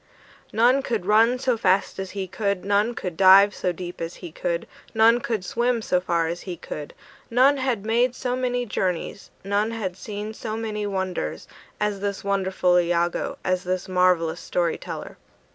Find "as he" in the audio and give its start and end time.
1.99-2.27, 4.01-4.31, 6.27-6.57